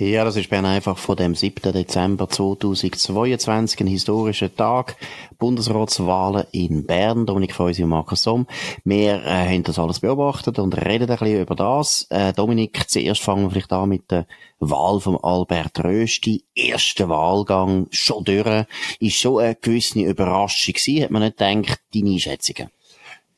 [0.00, 1.72] Ja, das ist Bern einfach von dem 7.
[1.72, 4.94] Dezember 2022, ein historischer Tag.
[5.40, 7.26] Bundesratswahlen in Bern.
[7.26, 8.46] Dominik Feusi und Markus Somm.
[8.84, 12.06] Wir äh, haben das alles beobachtet und reden ein bisschen über das.
[12.10, 14.28] Äh, Dominik, zuerst fangen wir vielleicht an mit der
[14.60, 16.44] Wahl von Albert Rösti.
[16.54, 18.66] Erster Wahlgang, schon durch.
[19.00, 21.02] Ist schon eine gewisse Überraschung gewesen.
[21.02, 22.70] Hat man nicht gedacht, deine Einschätzungen?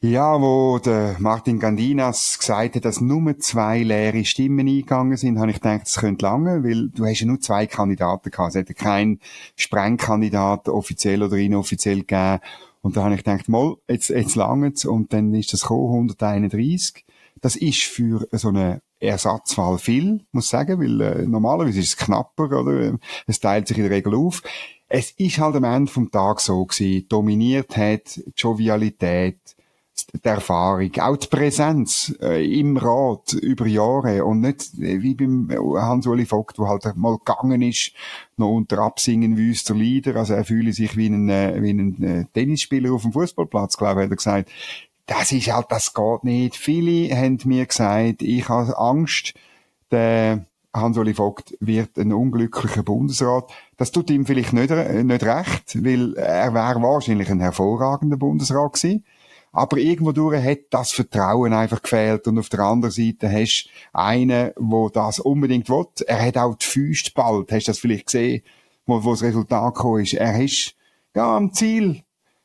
[0.02, 5.50] Ja, wo der Martin Gandinas gesagt hat, dass nur zwei leere Stimmen eingegangen sind, habe
[5.50, 8.48] ich gedacht, das könnte lange, weil du hast ja nur zwei Kandidaten gehabt.
[8.48, 9.20] Es hätte keinen
[9.56, 12.40] Sprengkandidat offiziell oder inoffiziell gegeben.
[12.80, 17.04] Und da habe ich gedacht, mal, jetzt, jetzt lange Und dann ist das gekommen, 131.
[17.42, 21.96] Das ist für so eine Ersatzwahl viel, muss ich sagen, weil äh, normalerweise ist es
[21.98, 22.98] knapper, oder?
[23.26, 24.42] Es teilt sich in der Regel auf.
[24.88, 29.38] Es ist halt am Ende vom Tag so gewesen, dominiert hat Jovialität,
[30.06, 35.48] die Erfahrung, auch die Präsenz äh, im Rat über Jahre und nicht äh, wie beim
[35.50, 37.92] Hans-Uli Vogt, wo halt mal gegangen ist,
[38.36, 42.24] noch unter Absingen wüster Lieder, also er fühle sich wie ein, äh, wie ein äh,
[42.32, 44.50] Tennisspieler auf dem Fußballplatz, glaube ich, hat er gesagt.
[45.06, 46.56] Das ist halt, das geht nicht.
[46.56, 49.34] Viele haben mir gesagt, ich habe Angst,
[49.90, 53.50] der Hans-Uli Vogt wird ein unglücklicher Bundesrat.
[53.76, 58.74] Das tut ihm vielleicht nicht, äh, nicht recht, weil er wäre wahrscheinlich ein hervorragender Bundesrat
[58.74, 59.04] gewesen.
[59.52, 62.26] Aber irgendwo hat das Vertrauen einfach gefehlt.
[62.28, 65.86] Und auf der anderen Seite hast du einen, der das unbedingt will.
[66.06, 67.50] Er hat auch die Füße bald.
[67.50, 68.42] Hast du das vielleicht gesehen,
[68.86, 70.14] wo, wo das Resultat gekommen ist?
[70.14, 70.74] Er ist,
[71.14, 72.02] ja, am Ziel.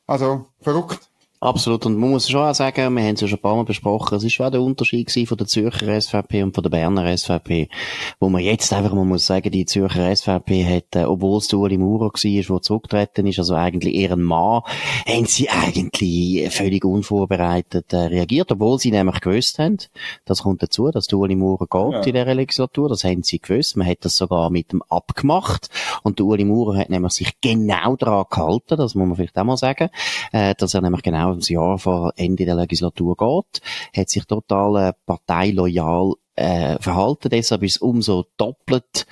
[0.08, 1.10] Also, verrückt.
[1.46, 1.86] Absolut.
[1.86, 4.18] Und man muss schon auch sagen, wir haben es ja schon ein paar Mal besprochen,
[4.18, 7.70] es ist schon der Unterschied von der Zürcher SVP und von der Berner SVP,
[8.20, 11.78] wo man jetzt einfach mal muss sagen, die Zürcher SVP hat, äh, obwohl es Ueli
[11.78, 12.12] Maurer war,
[12.56, 14.64] der zurückgetreten ist, also eigentlich eher ein Mann,
[15.08, 19.78] haben sie eigentlich völlig unvorbereitet äh, reagiert, obwohl sie nämlich gewusst haben,
[20.26, 22.00] das kommt dazu, dass Ueli Maurer geht ja.
[22.00, 25.70] in dieser Legislatur, das haben sie gewusst, man hat das sogar mit dem abgemacht
[26.02, 29.58] und Ueli Maurer hat nämlich sich genau daran gehalten, das muss man vielleicht auch mal
[29.58, 29.90] sagen,
[30.32, 33.62] äh, dass er nämlich genau ein Jahr vor Ende der Legislatur geht,
[33.96, 37.30] hat sich total äh, parteiloyal äh, verhalten.
[37.30, 39.06] Deshalb ist es umso doppelt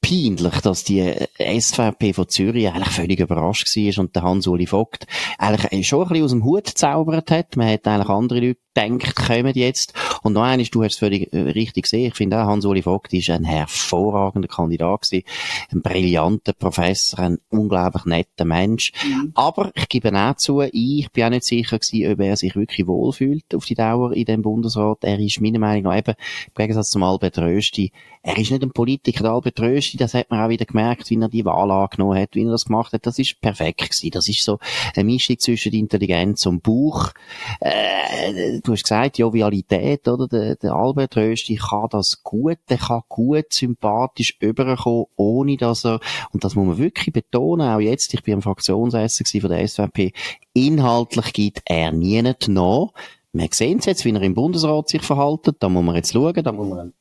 [0.00, 5.06] peinlich, dass die äh, SVP von Zürich eigentlich völlig überrascht war und der Hans-Uli Vogt
[5.38, 7.56] eigentlich schon ein bisschen aus dem Hut gezaubert hat.
[7.56, 9.94] Man hat eigentlich andere Leute denkt, kommen jetzt.
[10.22, 12.06] Und noch eines, du hast es völlig äh, richtig gesehen.
[12.06, 15.24] Ich finde auch, Hans-Uli Vogt ist ein hervorragender Kandidat gewesen.
[15.72, 18.92] Ein brillanter Professor, ein unglaublich netter Mensch.
[19.04, 19.32] Mhm.
[19.34, 22.86] Aber ich gebe auch zu, ich bin auch nicht sicher gewesen, ob er sich wirklich
[22.86, 24.98] wohlfühlt auf die Dauer in dem Bundesrat.
[25.02, 26.14] Er ist meiner Meinung nach eben,
[26.46, 27.92] im Gegensatz zum Albert Rösti,
[28.26, 29.22] er ist nicht ein Politiker.
[29.22, 32.34] Der Albert Rösti, das hat man auch wieder gemerkt, wie er die Wahl angenommen hat,
[32.34, 33.06] wie er das gemacht hat.
[33.06, 34.10] Das ist perfekt gewesen.
[34.10, 34.58] Das ist so
[34.96, 37.12] eine Mischung zwischen Intelligenz und Buch.
[37.60, 40.28] Äh, du hast gesagt, Jovialität, oder?
[40.28, 46.00] Der, der Albert Rösti kann das gut, der kann gut sympathisch überkommen, ohne dass er,
[46.32, 50.12] und das muss man wirklich betonen, auch jetzt, ich bin am Fraktionsessen von der SVP,
[50.52, 52.88] inhaltlich gibt er nie nach.
[53.32, 56.42] Wir sehen es jetzt, wie er im Bundesrat sich verhaltet, da muss man jetzt schauen,
[56.42, 56.92] da muss man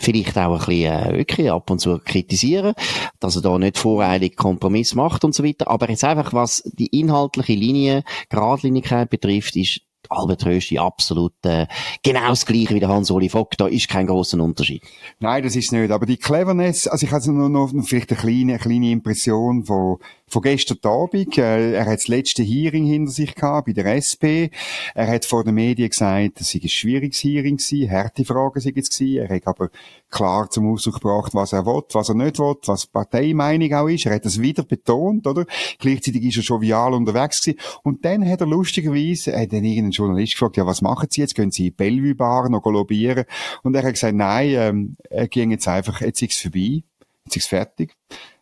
[0.00, 2.74] vielleicht auch ein bisschen äh, wirklich ab und zu kritisieren,
[3.18, 5.68] dass er da nicht voreilig Kompromiss macht und so weiter.
[5.68, 11.66] Aber jetzt einfach, was die inhaltliche Linie, Gradlinigkeit betrifft, ist Albert Rösti absolut äh,
[12.02, 13.60] genau das gleiche wie der Hans-Oli Vogt.
[13.60, 14.82] Da ist kein großer Unterschied.
[15.20, 15.90] Nein, das ist nicht.
[15.90, 19.98] Aber die Cleverness, also ich also noch, noch vielleicht eine kleine, eine kleine Impression von
[20.30, 21.36] von gestern Abend.
[21.36, 24.50] Äh, er hat das letzte Hearing hinter sich gehabt bei der SP.
[24.94, 28.72] Er hat vor den Medien gesagt, es sei ein schwieriges Hearing gewesen, harte Fragen sei
[28.76, 29.18] es gewesen.
[29.18, 29.70] Er hat aber
[30.08, 34.06] klar zum Ausdruck gebracht, was er will, was er nicht will, was Parteimeinung auch ist.
[34.06, 35.44] Er hat das wieder betont, oder?
[35.78, 37.60] Gleichzeitig ist er jovial unterwegs gewesen.
[37.82, 41.34] Und dann hat er lustigerweise, hat dann irgendein Journalist gefragt, ja, was machen Sie jetzt?
[41.34, 43.24] Gehen Sie in Bellevue Bar noch lobbyieren?
[43.62, 46.84] Und er hat gesagt, nein, ähm, er ging jetzt einfach, jetzt ist es vorbei.
[47.24, 47.94] Jetzt ist es fertig.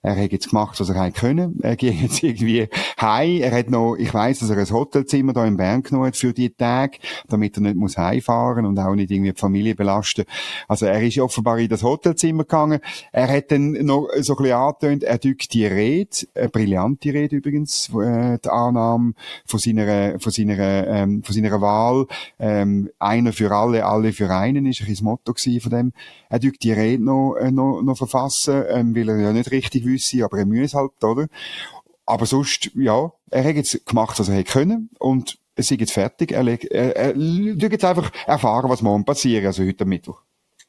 [0.03, 1.59] Er hat jetzt gemacht, was er hätte können.
[1.63, 2.69] Er geht jetzt irgendwie
[3.01, 3.41] heim.
[3.41, 6.33] Er hat noch, ich weiss, dass er ein Hotelzimmer da in Bern genommen hat für
[6.33, 6.99] die Tage,
[7.29, 10.25] damit er nicht muss heimfahren und auch nicht irgendwie die Familie belasten.
[10.69, 12.81] Also er ist offenbar in das Hotelzimmer gegangen.
[13.13, 17.37] Er hat dann noch so ein bisschen angetönt, er dückt die Rede, eine brillante Rede
[17.37, 19.15] übrigens, äh, die Annahme
[19.47, 22.07] von seiner, von seiner, ähm, von seiner Wahl,
[22.39, 25.93] ähm, einer für alle, alle für einen, ist ein das Motto von dem.
[26.29, 29.85] Er dückt die Rede noch, äh, noch, noch verfassen, ähm, weil er ja nicht richtig
[29.89, 31.27] wüsste, aber er muss halt, oder?
[32.07, 35.93] Aber sonst, ja, er hat jetzt gemacht, was er hätte können und es ist jetzt
[35.93, 36.33] fertig.
[36.33, 40.23] Er, er, er, er jetzt einfach erfahren, was morgen passiert, also heute am Mittwoch.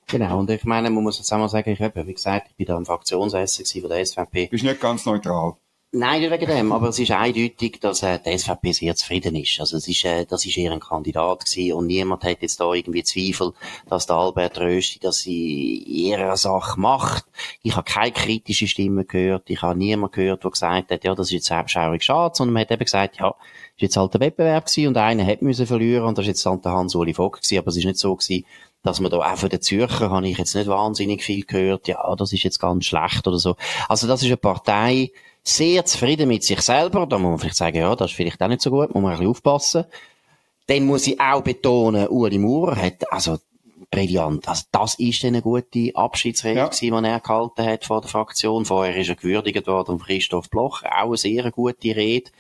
[0.08, 2.56] Genau, und ich meine, man muss jetzt auch mal sagen, ich habe, wie gesagt, ich
[2.56, 4.46] bin da im Fraktionsessen von der SVP.
[4.46, 5.56] Du bist nicht ganz neutral.
[5.92, 9.60] Nein, nicht wegen dem, aber es ist eindeutig, dass äh, die SVP sehr zufrieden ist.
[9.60, 13.02] Also es ist, äh, das ist ein Kandidat gewesen und niemand hat jetzt da irgendwie
[13.02, 13.54] Zweifel,
[13.90, 17.26] dass der Albert Rösti das in ihrer Sache macht.
[17.64, 21.30] Ich habe keine kritische Stimme gehört, ich habe niemanden gehört, der gesagt hat, ja, das
[21.30, 24.68] ist jetzt selbstschaurig schade, sondern man hat eben gesagt, ja, ist jetzt halt der Wettbewerb
[24.68, 27.58] gewesen und einer hat müssen verlieren und das ist jetzt dann der Hans-Uli Vogt gewesen,
[27.58, 28.46] aber es ist nicht so gewesen,
[28.84, 32.16] dass man da auch von den Zürcher habe ich jetzt nicht wahnsinnig viel gehört, ja,
[32.16, 33.56] das ist jetzt ganz schlecht oder so.
[33.88, 35.12] Also das ist eine Partei,
[35.56, 37.06] sehr zufrieden mit sich selber.
[37.06, 39.12] Da muss man vielleicht sagen, ja, das ist vielleicht auch nicht so gut, muss man
[39.12, 39.86] ein bisschen aufpassen.
[40.68, 43.38] Dann muss ich auch betonen, Uli Maurer hat, also,
[43.92, 44.48] brillant.
[44.48, 46.70] Also, das ist eine gute Abschiedsrede ja.
[46.70, 48.66] die er gehalten hat vor der Fraktion.
[48.66, 50.84] Vorher ist er gewürdigt worden von Christoph Bloch.
[50.84, 52.32] Auch eine sehr gute Rede.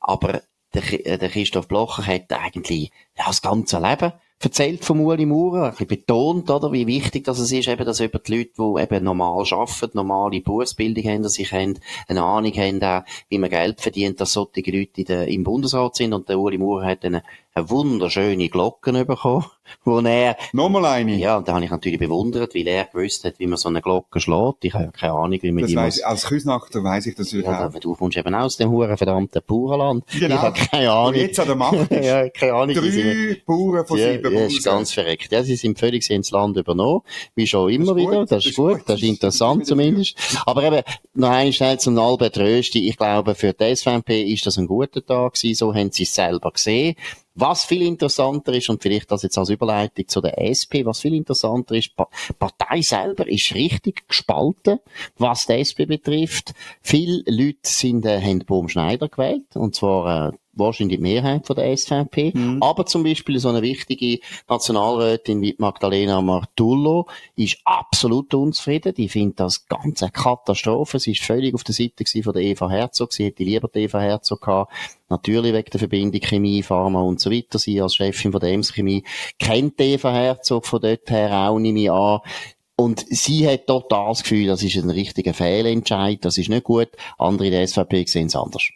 [0.00, 5.64] Aber der, der Christoph Blocher hat eigentlich ja, das ganze Leben erzählt von Uli Maurer,
[5.64, 9.04] ein bisschen betont, oder, wie wichtig das ist, eben, dass eben die Leute, die eben
[9.04, 11.78] normal arbeiten, normale Berufsbildung haben, dass sie haben,
[12.08, 15.96] eine Ahnung haben, auch, wie man Geld verdient, dass solche Leute in der, im Bundesrat
[15.96, 17.22] sind, und der Uli Maurer hat eine,
[17.56, 19.44] eine wunderschöne Glocken bekommen,
[19.84, 20.36] wo er...
[20.52, 21.14] Nochmal eine?
[21.14, 23.80] Ja, und da habe ich natürlich bewundert, weil er gewusst hat, wie man so eine
[23.80, 24.64] Glocke schlägt.
[24.64, 26.04] Ich habe ja keine Ahnung, wie man das die weiss, muss...
[26.04, 27.72] Als Küsnachter weiss ich das ja, auch.
[27.78, 30.04] Du kommst eben aus dem huren verdammten Bauernland.
[30.08, 30.34] Genau.
[30.34, 31.06] Ich habe keine Ahnung.
[31.14, 32.04] Und jetzt an der Macht ist.
[32.04, 32.74] ja, keine Ahnung.
[32.74, 35.30] Drei Bauern von ja, sieben Ja, ist ganz verreckt.
[35.30, 37.02] Ja, sie sind völlig ins Land übernommen.
[37.36, 38.26] Wie schon immer gut, wieder.
[38.26, 38.82] Das ist gut.
[38.86, 40.16] Das ist interessant das ist zumindest.
[40.44, 40.82] Aber eben,
[41.14, 42.88] noch ein schnell zum Albert Rösti.
[42.88, 45.54] Ich glaube, für die SVP ist das ein guter Tag gewesen.
[45.54, 46.96] So haben sie es selber gesehen.
[47.36, 51.14] Was viel interessanter ist, und vielleicht das jetzt als Überleitung zu der SP, was viel
[51.14, 54.78] interessanter ist, die Partei selber ist richtig gespalten,
[55.18, 56.54] was die SP betrifft.
[56.80, 61.56] Viele Leute sind, äh, haben Bohm Schneider gewählt, und zwar, äh, wahrscheinlich die Mehrheit von
[61.56, 62.32] der SVP.
[62.34, 62.62] Mhm.
[62.62, 67.06] Aber zum Beispiel so eine wichtige Nationalrätin wie Magdalena Martullo
[67.36, 68.94] ist absolut unzufrieden.
[68.94, 70.98] Die findet das ganz eine Katastrophe.
[70.98, 73.12] Sie ist völlig auf der Seite von der Eva Herzog.
[73.12, 74.72] Sie hätte lieber die Eva Herzog gehabt.
[75.08, 77.58] Natürlich wegen der Verbindung Chemie, Pharma und so weiter.
[77.58, 79.04] Sie als Chefin von der Ems Chemie
[79.38, 82.20] kennt die Eva Herzog von dort her auch, nehme ich an.
[82.76, 86.88] Und sie hat total das Gefühl, das ist ein richtiger Fehlentscheid, das ist nicht gut.
[87.18, 88.68] Andere in der SVP sehen es anders.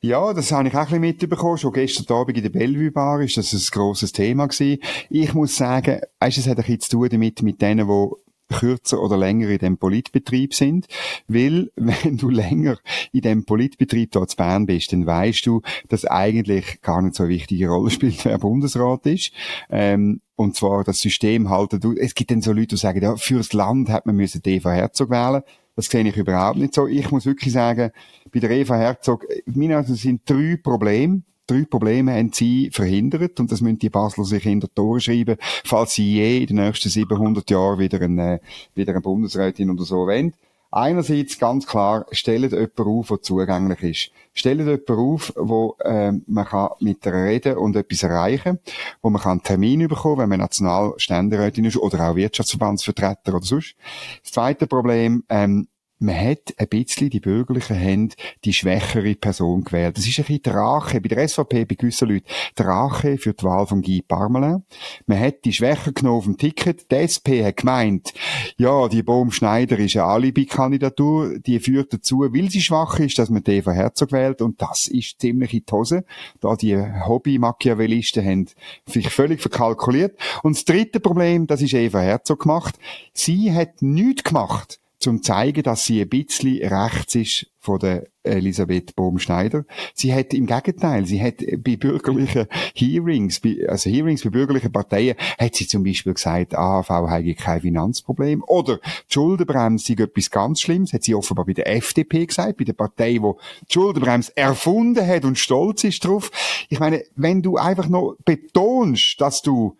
[0.00, 1.58] Ja, das habe ich auch ein bisschen mitbekommen.
[1.58, 4.80] Schon gestern Abend in der Bellevue Bar ist das ein grosses Thema gewesen.
[5.10, 9.02] Ich muss sagen, weißt, es hat ein bisschen zu tun damit, mit denen, die kürzer
[9.02, 10.86] oder länger in dem Politbetrieb sind.
[11.26, 12.78] Weil, wenn du länger
[13.12, 17.24] in dem Politbetrieb dort zu Bern bist, dann weißt du, dass eigentlich gar nicht so
[17.24, 19.32] eine wichtige Rolle spielt, wer Bundesrat ist.
[19.68, 21.96] Ähm, und zwar das System halten.
[21.98, 25.10] Es gibt dann so Leute, die sagen, ja, fürs Land hat man müssen Eva Herzog
[25.10, 25.42] wählen.
[25.78, 26.88] Das sehe ich überhaupt nicht so.
[26.88, 27.92] Ich muss wirklich sagen,
[28.32, 33.50] bei der Eva Herzog, meine also sind drei Probleme drei Probleme haben sie verhindert und
[33.52, 36.88] das müssen die Basler sich in der Tore schreiben, falls sie je in den nächsten
[36.88, 38.40] 700 Jahren wieder eine,
[38.74, 40.34] wieder eine Bundesrätin oder so wollen.
[40.70, 44.10] Einerseits ganz klar, stellt jemanden auf, der zugänglich ist.
[44.34, 48.58] Stellt jemanden auf, wo äh, man kann mit der reden und etwas erreichen,
[49.00, 53.76] wo man einen Termin bekommen, wenn man Nationalständerätin ist oder auch Wirtschaftsverbandsvertreter oder sonst.
[54.22, 55.68] Das zweite Problem, ähm,
[56.00, 58.14] man hat ein bisschen die bürgerlichen Hände
[58.44, 59.96] die schwächere Person gewählt.
[59.96, 63.34] Das ist ein bisschen die Rache, bei der SVP, bei gewissen Leuten, die Rache für
[63.34, 64.62] die Wahl von Guy Parmelin.
[65.06, 66.90] Man hat die Schwächer genommen auf dem Ticket.
[66.90, 68.12] Die SP hat gemeint,
[68.56, 73.30] ja, die Bohm Schneider ist eine Alibi-Kandidatur, die führt dazu, weil sie schwach ist, dass
[73.30, 76.04] man die Eva Herzog wählt und das ist ziemlich in die Hose.
[76.40, 78.46] Da die Hobby-Machiavellisten haben
[78.86, 80.18] sich völlig verkalkuliert.
[80.42, 82.78] Und das dritte Problem, das ist Eva Herzog gemacht.
[83.12, 88.96] Sie hat nichts gemacht zum zeigen, dass sie ein bisschen rechts ist von der Elisabeth
[88.96, 89.64] Bohm-Schneider.
[89.94, 95.54] Sie hat im Gegenteil, sie hat bei bürgerlichen Hearings, also Hearings bei bürgerlichen Parteien, hat
[95.54, 98.42] sie zum Beispiel gesagt, AHV habe kein Finanzproblem.
[98.46, 102.64] Oder die Schuldenbremse ist etwas ganz Schlimmes, hat sie offenbar bei der FDP gesagt, bei
[102.64, 106.30] der Partei, die die Schuldenbremse erfunden hat und stolz ist drauf.
[106.68, 109.76] Ich meine, wenn du einfach noch betonst, dass du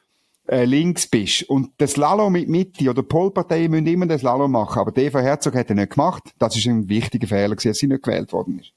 [0.48, 1.48] äh, links bist.
[1.48, 4.80] Und das Slalom mit Mitte oder Polparteien müssen immer den Slalom machen.
[4.80, 6.24] Aber Eva Herzog hat er nicht gemacht.
[6.38, 8.72] Das ist ein wichtiger Fehler gewesen, dass sie nicht gewählt worden ist.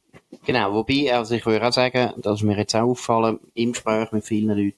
[0.45, 4.25] Genau, wobei, also ich würde auch sagen, dass mir jetzt auch auffallen, im Gespräch mit
[4.25, 4.77] vielen Leuten,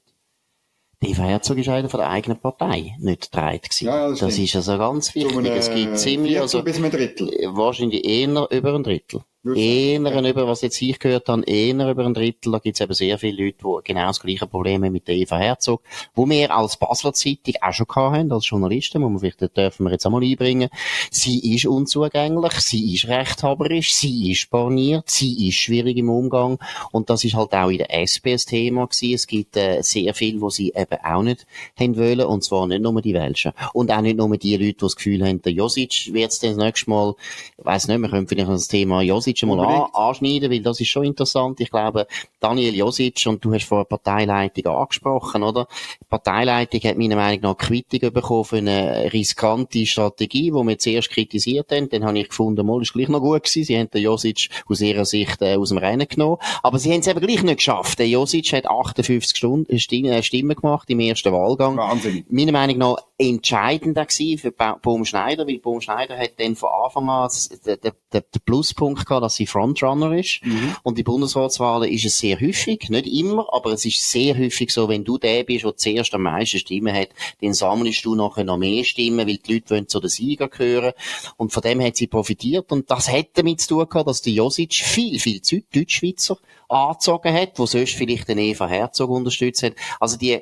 [1.01, 3.85] Eva Herzog ist einer von der eigenen Partei nicht dreit gewesen.
[3.85, 5.45] Ja, das, das ist also ganz wichtig.
[5.47, 7.29] Es gibt ziemlich, also, bis ein Drittel.
[7.53, 9.21] wahrscheinlich eher über ein Drittel.
[9.43, 12.51] Eher über, was jetzt ich gehört habe, eher über ein Drittel.
[12.51, 15.15] Da gibt es eben sehr viele Leute, die genau das gleiche Problem haben mit der
[15.15, 15.81] Eva Herzog,
[16.15, 19.91] wo wir als Basler Zeitung auch schon hatten, als Journalisten, muss man vielleicht, dürfen wir
[19.91, 20.69] jetzt einmal einbringen.
[21.11, 26.59] Sie ist unzugänglich, sie ist rechthaberisch, sie ist borniert, sie ist schwierig im Umgang
[26.91, 29.13] und das ist halt auch in der SP ein Thema gewesen.
[29.13, 31.45] Es gibt äh, sehr viel, wo sie eben auch nicht
[31.77, 34.77] haben wollen und zwar nicht nur die Welschen und auch nicht nur die Leute, die
[34.77, 37.15] das Gefühl haben, der Josic wird das nächste Mal,
[37.57, 40.79] ich weiss nicht, wir können vielleicht das Thema Josic Josic mal an, anschneiden, weil das
[40.79, 41.59] ist schon interessant.
[41.59, 42.07] Ich glaube,
[42.39, 45.67] Daniel Josic, und du hast vor Parteileitung angesprochen, oder?
[46.01, 51.09] Die Parteileitung hat meiner Meinung nach Kritik bekommen für eine riskante Strategie, die wir zuerst
[51.09, 51.89] kritisiert haben.
[51.89, 53.63] Dann habe ich gefunden, mal ist gleich noch gut gewesen.
[53.63, 56.37] Sie haben den Josic aus ihrer Sicht äh, aus dem Rennen genommen.
[56.61, 57.99] Aber sie haben es eben gleich nicht geschafft.
[57.99, 61.77] Der Josic hat 58 Stunden, äh, Stimmen gemacht im ersten Wahlgang.
[61.77, 62.25] Wahnsinn.
[62.29, 67.09] Meiner Meinung nach entscheidend gewesen für Baum Schneider, weil Baum Schneider hat dann von Anfang
[67.09, 67.29] an
[67.65, 70.41] den, den, den Pluspunkt gehabt, dass sie Frontrunner ist.
[70.43, 70.75] Mhm.
[70.83, 74.89] Und die Bundesratswahlen ist es sehr häufig, nicht immer, aber es ist sehr häufig so,
[74.89, 77.09] wenn du der bist, der zuerst am meisten Stimmen hat,
[77.41, 80.93] dann sammelst du nachher noch mehr Stimmen, weil die Leute wollen zu den Sieger gehören.
[81.37, 82.71] Und von dem hat sie profitiert.
[82.71, 85.41] Und das hat damit zu tun gehabt, dass der Josic viel, viel
[85.73, 86.37] Deutschschweizer
[86.69, 89.73] angezogen hat, wo sonst vielleicht den Eva Herzog unterstützt hat.
[89.99, 90.41] Also die,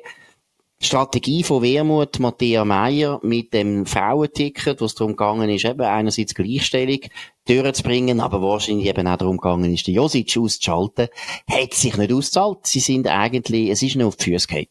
[0.82, 6.34] Strategie von Wermut, Matthäa Meyer, mit dem Frauenticket, wo es darum gegangen ist, eben einerseits
[6.34, 6.98] Gleichstellung
[7.46, 11.08] durchzubringen, aber wahrscheinlich eben auch darum gegangen ist, die Josic auszuschalten,
[11.48, 12.66] hat sich nicht ausgezahlt.
[12.66, 14.66] Sie sind eigentlich, es ist nur auf die Füße gefallen.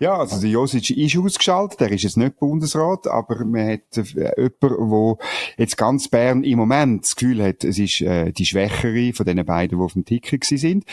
[0.00, 4.30] Ja, also der Josic ist ausgeschaltet, der ist jetzt nicht Bundesrat, aber man hat äh,
[4.36, 5.18] jemanden, wo
[5.56, 9.44] jetzt ganz Bern im Moment das Gefühl hat, es ist äh, die Schwächere von den
[9.44, 10.84] beiden, die auf dem Ticket sind.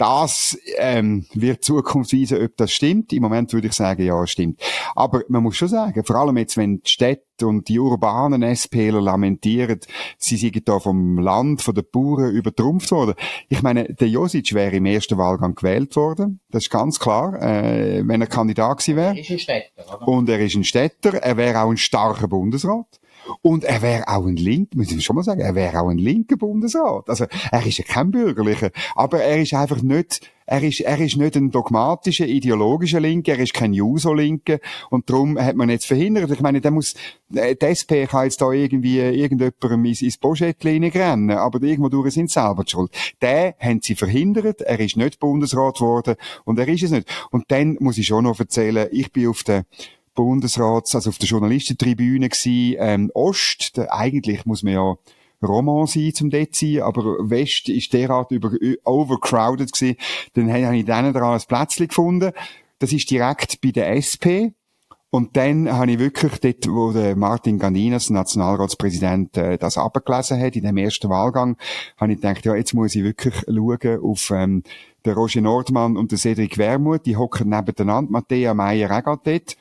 [0.00, 3.12] Das ähm, wird Zukunft weisen, ob das stimmt.
[3.12, 4.58] Im Moment würde ich sagen, ja, es stimmt.
[4.96, 9.02] Aber man muss schon sagen, vor allem jetzt, wenn die Städte und die urbanen SPler
[9.02, 9.78] lamentieren,
[10.16, 13.14] sie sind da vom Land, von den Bauern übertrumpft worden.
[13.50, 16.40] Ich meine, der Josic wäre im ersten Wahlgang gewählt worden.
[16.50, 19.14] Das ist ganz klar, äh, wenn er Kandidat gewesen wäre.
[19.14, 20.08] Er ist ein Städter, oder?
[20.08, 21.12] Und er ist ein Städter.
[21.12, 23.00] Er wäre auch ein starker Bundesrat.
[23.42, 25.98] Und er wäre auch ein Link, muss ich schon mal sagen, er wäre auch ein
[25.98, 27.08] linker Bundesrat.
[27.08, 31.16] Also, er ist ja kein bürgerlicher, aber er ist einfach nicht, er ist, er ist
[31.16, 34.58] nicht ein dogmatischer, ideologischer Linker, er ist kein Juso-Linker
[34.90, 36.28] und darum hat man jetzt verhindert.
[36.32, 36.94] Ich meine, der muss,
[37.32, 42.14] äh, die SP kann jetzt da irgendwie irgendjemandem ins, ins Boschettchen rennen, aber irgendwo durch
[42.14, 42.90] sind selber die schuld.
[43.22, 47.08] Den haben sie verhindert, er ist nicht Bundesrat geworden und er ist es nicht.
[47.30, 49.66] Und dann muss ich schon noch erzählen, ich bin auf der
[50.20, 54.96] Bundesrats, also auf der Journalistentribüne gsi, ähm, Ost, der, eigentlich muss man ja
[55.42, 58.52] Roman sein zum dort sein, aber West ist derart über,
[58.84, 59.96] overcrowded gewesen,
[60.34, 62.32] dann habe ich dann dran ein Plätzchen gefunden.
[62.78, 64.52] Das ist direkt bei der SP.
[65.12, 70.54] Und dann habe ich wirklich dort, wo der Martin Gandinas, Nationalratspräsident, äh, das abgelesen hat,
[70.54, 71.56] in dem ersten Wahlgang,
[71.96, 74.62] habe ich gedacht, ja, jetzt muss ich wirklich schauen auf ähm,
[75.04, 79.56] den Roger Nordmann und den Cedric Wermuth, die hocken nebeneinander, Matthäa Meyer auch dort.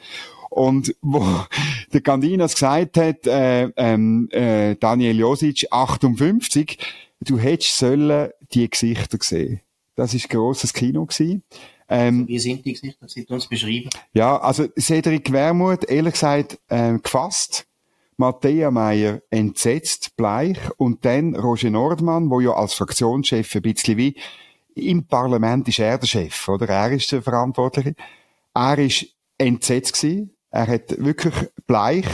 [0.50, 1.24] Und wo
[1.94, 6.77] der Gandinas gesagt hat, äh, ähm, äh, Daniel Josic, 58,
[7.22, 9.62] du hättest sollen die Gesichter sehen.
[9.96, 11.44] Das ist grosses Kino gewesen.
[11.89, 13.08] Ähm, Wie sind die Gesichter?
[13.10, 13.89] Sie uns beschreiben.
[14.13, 17.65] Ja, also Cedric Wermuth, ehrlich gesagt, ähm, gefasst.
[18.15, 20.58] Matthäa Meyer entsetzt, bleich.
[20.77, 24.15] Und dann Roger Nordmann, wo ja als Fraktionschef ein bisschen wie
[24.75, 26.68] im Parlament ist er der Chef, oder?
[26.68, 27.96] Er ist der Verantwortliche.
[28.53, 30.36] Er ist entsetzt gewesen.
[30.51, 31.34] Er hat wirklich
[31.68, 32.08] bleich.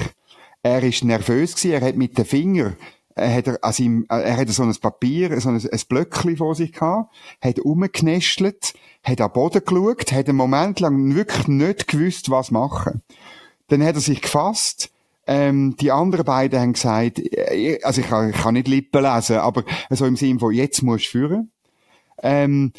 [0.64, 1.72] Er ist nervös gewesen.
[1.72, 2.76] Er hat mit den Fingern
[3.16, 6.54] er hat er, also ihm, er hat so ein Papier, so ein, ein Blöckchen vor
[6.54, 8.74] sich gehabt, hat umgenestelt,
[9.04, 13.02] hat am Boden geschaut, hat einen Moment lang wirklich nicht gewusst, was machen.
[13.68, 14.92] Dann hat er sich gefasst,
[15.28, 19.38] ähm, die anderen beiden haben gesagt, äh, also ich kann, ich kann nicht Lippen lesen,
[19.38, 21.52] aber so im Sinne von, jetzt musst du führen.
[22.22, 22.74] Ähm,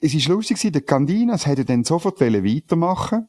[0.00, 3.28] es ist lustig, der Candinas hätte dann sofort weitermachen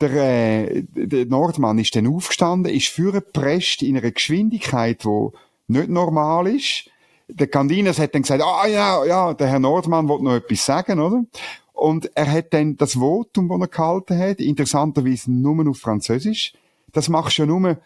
[0.00, 5.28] der, äh, der Nordmann ist dann aufgestanden, ist vorgepresst in einer Geschwindigkeit, die
[5.68, 6.90] nicht normal ist.
[7.28, 10.98] Der Candinas hat dann gesagt, ah ja, ja, der Herr Nordmann wollte noch etwas sagen,
[10.98, 11.24] oder?
[11.72, 16.52] Und er hat dann das Votum, das er gehalten hat, interessanterweise nur auf Französisch.
[16.92, 17.78] Das machst du ja nur,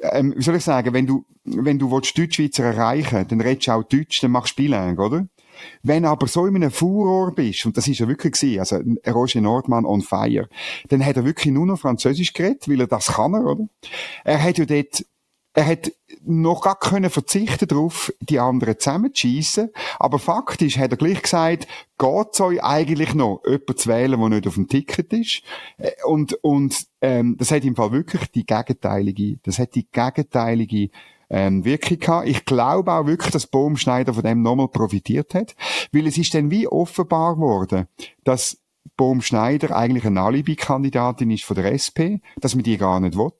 [0.00, 3.72] ähm, wie soll ich sagen, wenn du, wenn du willst, Deutschschweizer erreichen dann redest du
[3.72, 5.26] auch Deutsch, dann machst du Bilang, oder?
[5.82, 9.40] Wenn aber so in einem Furor bist, und das ist er wirklich gewesen, also Roger
[9.40, 10.48] Nordmann on fire,
[10.88, 13.68] dann hat er wirklich nur noch Französisch geredet, weil er das kann, er, oder?
[14.24, 15.04] Er hat ja dort
[15.54, 15.92] er hat
[16.24, 19.70] noch gar können verzichten darauf, die anderen zusammenzuschiessen.
[19.98, 21.66] Aber faktisch hat er gleich gesagt,
[21.98, 25.42] geht's euch eigentlich noch, jemanden zu wählen, der nicht auf dem Ticket ist?
[25.76, 30.90] Äh, und, und, ähm, das hat im Fall wirklich die gegenteilige, das hat die gegenteilige
[31.32, 32.28] ähm, Wirkung gehabt.
[32.28, 35.56] Ich glaube auch wirklich, dass Baumschneider von dem nochmal profitiert hat,
[35.90, 37.88] weil es ist dann wie offenbar worden,
[38.22, 38.58] dass
[38.96, 43.32] Baumschneider eigentlich eine Alibi-Kandidatin ist von der SP, dass man die gar nicht will.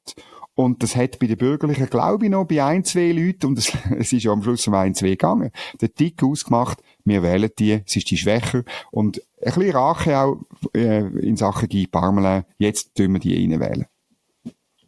[0.55, 3.73] Und das hat bei den Bürgerlichen, glaube ich, noch bei ein, zwei Leuten, und es,
[3.99, 7.81] es ist ja am Schluss um ein, zwei gegangen, der Tick ausgemacht, wir wählen die,
[7.87, 8.63] sie ist die schwächer.
[8.91, 10.39] Und ein bisschen Rache auch
[10.75, 13.87] äh, in Sachen Guy Parmelin, jetzt tun wir die reinwählen.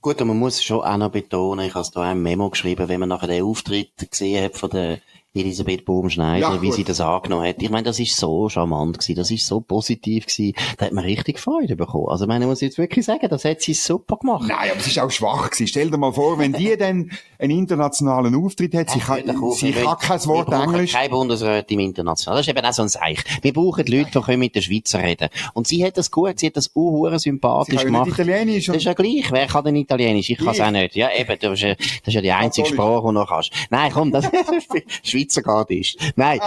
[0.04, 2.90] Gut, und man muss schon auch noch betonen, ich habe es da ein Memo geschrieben,
[2.90, 4.98] wenn man nachher den Auftritt gesehen hat von der
[5.34, 7.60] Elisabeth Baumschneider, ja, wie sie das angenommen hat.
[7.60, 11.04] Ich meine, das ist so charmant gewesen, das ist so positiv gewesen, da hat man
[11.04, 12.06] richtig Freude bekommen.
[12.08, 14.46] Also, ich meine, ich muss jetzt wirklich sagen, das hat sie super gemacht.
[14.46, 15.66] Nein, aber es ist auch schwach gewesen.
[15.66, 19.22] Stell dir mal vor, wenn die dann einen internationalen Auftritt hat, sie kann,
[19.54, 20.92] sie kann kein Wort wir Englisch.
[20.92, 22.38] kein Bundesrat im Internationalen.
[22.38, 23.18] Das ist eben auch so ein Seich.
[23.42, 25.28] Wir brauchen Leute, die können mit der Schweizer reden.
[25.52, 28.08] Und sie hat das gut, sie hat das auch sympathisch sie gemacht.
[28.08, 28.66] Italienisch.
[28.66, 29.30] Das ist ja gleich.
[29.30, 30.30] Wer kann denn Italienisch?
[30.30, 30.94] Ich kann es auch nicht.
[30.94, 33.50] Ja, eben, das ist ja, das ist ja die einzige Sprache, die du noch kannst.
[33.70, 34.26] Nein, komm, das
[35.02, 35.98] ist Schweizer Gardist.
[36.16, 36.40] Nein.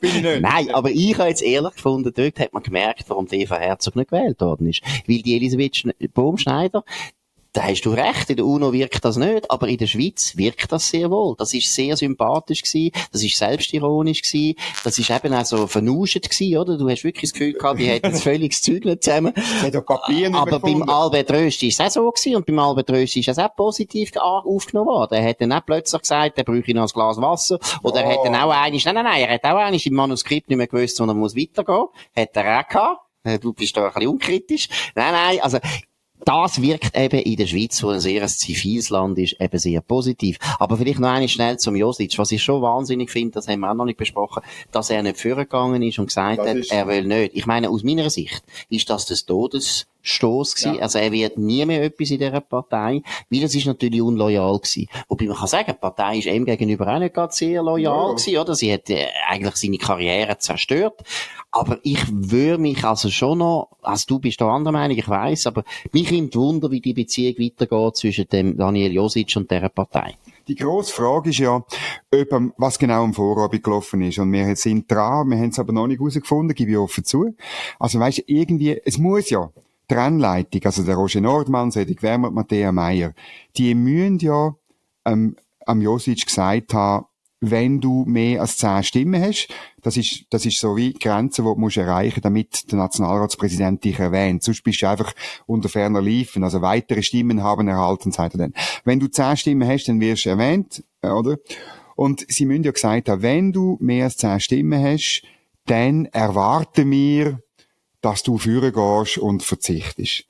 [0.00, 0.40] Bin ich nicht.
[0.40, 3.96] Nein, aber ich habe jetzt ehrlich gefunden, dort hat man gemerkt, warum die Eva Herzog
[3.96, 4.82] nicht gewählt worden ist.
[5.06, 5.82] Weil die Elisabeth
[6.14, 6.84] Baumschneider,
[7.56, 10.70] da hast du recht, in der UNO wirkt das nicht, aber in der Schweiz wirkt
[10.72, 11.34] das sehr wohl.
[11.38, 16.28] Das ist sehr sympathisch gewesen, das ist selbstironisch gewesen, das ist eben auch so vernuschet
[16.28, 16.76] gewesen, oder?
[16.76, 19.32] Du hast wirklich das Gefühl gehabt, die hätten völlig das Zeug nicht zusammen.
[20.34, 23.38] aber beim Albert Rösti ist es auch so gewesen, und beim Albert Rösti ist es
[23.38, 25.14] auch positiv aufgenommen worden.
[25.14, 27.98] Er hat dann auch plötzlich gesagt, er bräuchte noch ein Glas Wasser, oder oh.
[27.98, 30.58] er hat dann auch einiges, nein, nein, nein, er hat auch einiges im Manuskript nicht
[30.58, 31.86] mehr gewusst, sondern muss weitergehen.
[32.14, 33.42] Hat er auch gehabt.
[33.42, 34.68] Du bist da ein bisschen unkritisch.
[34.94, 35.58] Nein, nein, also,
[36.24, 40.38] das wirkt eben in der Schweiz, wo ein sehr ziviles Land ist, eben sehr positiv.
[40.58, 42.18] Aber vielleicht noch eine schnell zum Josic.
[42.18, 44.42] Was ich schon wahnsinnig finde, das haben wir auch noch nicht besprochen,
[44.72, 47.32] dass er nicht vorgegangen ist und gesagt das hat, er will nicht.
[47.34, 50.76] Ich meine, aus meiner Sicht ist das das Todes Stoß gewesen.
[50.76, 50.82] Ja.
[50.82, 54.86] Also er wird nie mehr etwas in dieser Partei, weil es ist natürlich unloyal gewesen.
[55.08, 58.14] Wobei man kann sagen, die Partei ist ihm gegenüber auch nicht gerade sehr loyal ja.
[58.14, 58.54] gewesen, oder?
[58.54, 61.02] Sie hat äh, eigentlich seine Karriere zerstört.
[61.50, 65.46] Aber ich würde mich also schon noch, also du bist da anderer Meinung, ich weiß,
[65.46, 70.16] aber mich nimmt Wunder, wie die Beziehung weitergeht zwischen dem Daniel Josic und dieser Partei.
[70.48, 74.18] Die grosse Frage ist ja, ob, was genau am Vorabend gelaufen ist.
[74.18, 77.34] Und wir sind dran, wir haben es aber noch nicht herausgefunden, gebe ich offen zu.
[77.80, 79.50] Also weißt irgendwie, es muss ja,
[79.88, 83.12] Trennleitung, also der Roger Nordmann, Cedric Wermert, Matthäa Meyer,
[83.56, 84.54] die müssen ja
[85.04, 87.06] ähm, am Josic gesagt haben,
[87.40, 89.48] wenn du mehr als zehn Stimmen hast,
[89.82, 93.84] das ist, das ist so wie die Grenze, die du musst erreichen damit der Nationalratspräsident
[93.84, 94.42] dich erwähnt.
[94.42, 95.12] Sonst bist du einfach
[95.46, 96.44] unter ferner Liefen.
[96.44, 98.54] Also weitere Stimmen haben erhalten, sagt er dann.
[98.84, 101.36] Wenn du zehn Stimmen hast, dann wirst du erwähnt, äh, oder?
[101.94, 105.22] Und sie müssen ja gesagt haben, wenn du mehr als zehn Stimmen hast,
[105.66, 107.40] dann erwarten wir,
[108.06, 110.26] dass du führen gehst und verzichtest.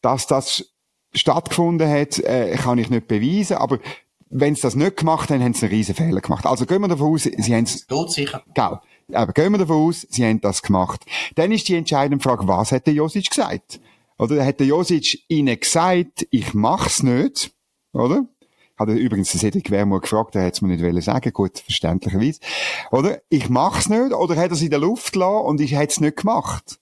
[0.00, 0.72] Dass das
[1.12, 3.80] stattgefunden hat, äh, kann ich nicht beweisen, aber
[4.30, 6.46] wenn sie das nicht gemacht haben, haben sie einen riesen Fehler gemacht.
[6.46, 7.86] Also gehen wir davon aus, sie haben es...
[8.14, 8.42] sicher.
[8.54, 8.80] Genau.
[9.12, 11.04] Aber gehen wir davon aus, sie haben das gemacht.
[11.34, 13.78] Dann ist die entscheidende Frage, was hat der Josic gesagt?
[14.18, 17.52] Oder hat der Josic ihnen gesagt, ich mach's nicht?
[17.92, 18.24] Oder?
[18.78, 21.58] Hat er übrigens den Cedric Wermut gefragt, er hätte es mir nicht wollen sagen, gut,
[21.58, 22.40] verständlicherweise.
[22.90, 23.20] Oder?
[23.28, 26.00] Ich mach's nicht, oder hat er es in der Luft gelassen und ich hätte es
[26.00, 26.78] nicht gemacht?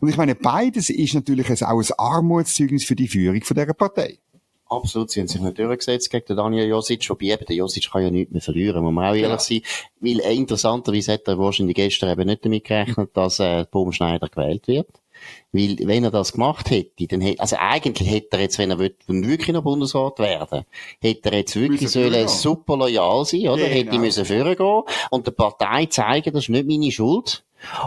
[0.00, 4.18] Und ich meine, beides ist natürlich auch ein Armutszeugnis für die Führung von dieser Partei.
[4.66, 8.02] Absolut, sie haben sich nicht durchgesetzt gegen den Daniel Josic, wobei eben der Josic kann
[8.02, 9.38] ja nichts mehr verlieren, muss man auch ehrlich ja.
[9.38, 9.60] sein.
[10.00, 14.88] Weil interessanterweise hat er wahrscheinlich gestern eben nicht damit gerechnet, dass äh, Baumschneider gewählt wird.
[15.52, 18.78] Weil, wenn er das gemacht hätte, dann hätte, also eigentlich hätte er jetzt, wenn er
[18.78, 20.64] wirklich noch Bundesrat werden,
[21.00, 23.68] hätte er jetzt wirklich sollen super loyal sein, oder?
[23.68, 23.74] Genau.
[23.74, 27.44] Hätte müssen vorgehen und der Partei zeigen, das ist nicht meine Schuld.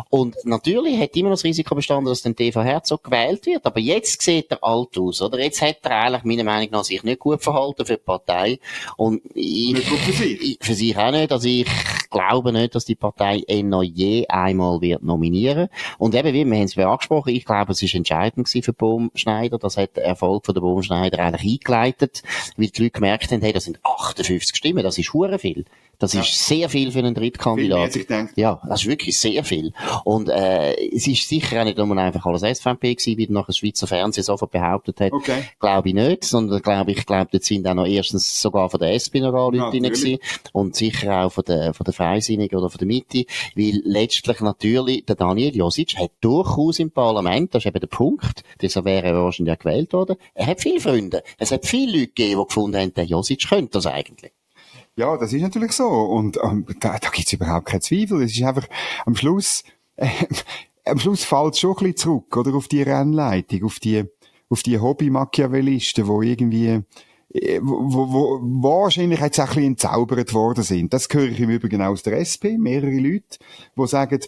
[0.09, 3.65] Und natürlich hat immer das Risiko bestanden, dass dann TV Herzog gewählt wird.
[3.65, 5.39] Aber jetzt sieht er alt aus, oder?
[5.39, 8.59] Jetzt hat er eigentlich meiner Meinung nach sich nicht gut verhalten für die Partei.
[8.95, 10.57] Und ich, nicht gut für sich.
[10.61, 11.31] Für sich auch nicht.
[11.31, 11.67] Also ich
[12.09, 15.69] glaube nicht, dass die Partei ihn noch je einmal wird nominieren.
[15.97, 19.57] Und eben, wie wir haben es angesprochen, ich glaube, es ist entscheidend für Baumschneider.
[19.57, 22.23] Das hat der Erfolg von der Baumschneider eigentlich eingeleitet,
[22.55, 25.65] weil die Leute gemerkt haben, hey, das sind 58 Stimmen, das ist hure viel.
[25.99, 26.21] Das ja.
[26.21, 27.93] ist sehr viel für einen Drittkandidat.
[27.93, 29.73] Viel ja, das ist wirklich sehr viel.
[30.03, 33.57] Und äh, es ist sicher auch nicht nur einfach alles SVP gewesen, wie nachher das
[33.57, 35.11] Schweizer Fernsehen sofort behauptet hat.
[35.11, 35.43] Okay.
[35.59, 38.93] Glaube ich nicht, sondern glaube ich, glaube, dort sind auch noch erstens sogar von der
[38.93, 40.19] SP noch Leute ja, drin gewesen
[40.53, 45.05] und sicher auch von der, von der Freisinnigen oder von der Mitte, weil letztlich natürlich
[45.05, 49.23] der Daniel Josic hat durchaus im Parlament, das ist eben der Punkt, deshalb wäre er
[49.23, 51.23] wahrscheinlich auch gewählt worden, er hat viele Freunde.
[51.39, 54.31] Es hat viele Leute gegeben, die gefunden haben, der Josic könnte das eigentlich.
[54.97, 55.87] Ja, das ist natürlich so.
[55.87, 58.23] Und ähm, da, da gibt es überhaupt keinen Zweifel.
[58.23, 58.67] Es ist einfach
[59.05, 59.63] am Schluss,
[59.95, 60.09] äh,
[60.85, 62.55] am Schluss fällt es schon ein bisschen zurück, oder?
[62.55, 64.05] Auf die Rennleitung, auf die,
[64.49, 66.81] auf die Hobby-Machiavellisten, die irgendwie
[67.33, 70.93] äh, wo, wo, wo wahrscheinlich jetzt auch ein bisschen entzaubert worden sind.
[70.93, 73.37] Das höre ich im Übrigen aus der SP, mehrere Leute,
[73.77, 74.19] die sagen,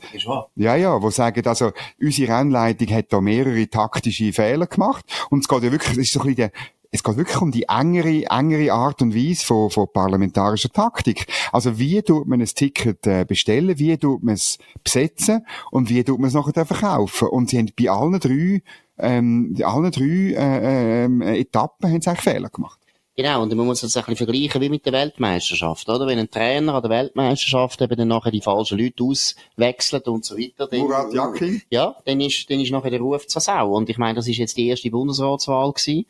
[0.56, 5.06] ja, ja, wo sagen, also, unsere Rennleitung hat da mehrere taktische Fehler gemacht.
[5.32, 6.52] Und es geht ja wirklich, es ist so ein bisschen der,
[6.92, 11.28] es geht wirklich um die engere, engere Art und Weise von, von parlamentarischer Taktik.
[11.52, 16.04] Also wie tut man ein Ticket äh, bestellen, wie tut man es besetzen und wie
[16.04, 17.28] tut man es nachher verkaufen.
[17.28, 18.64] Und sie haben bei allen drei,
[18.98, 22.80] ähm, allen drei äh, äh, Etappen haben sie eigentlich Fehler gemacht.
[23.16, 26.08] Genau, und man muss das ein bisschen vergleichen wie mit der Weltmeisterschaft, oder?
[26.08, 30.38] Wenn ein Trainer an der Weltmeisterschaft eben dann nachher die falschen Leute auswechselt und so
[30.38, 31.62] weiter, dann, Murat Yakin.
[31.70, 33.76] ja, dann ist, dann ist nachher der Ruf zur Sau.
[33.76, 36.06] Und ich meine, das ist jetzt die erste Bundesratswahl gewesen,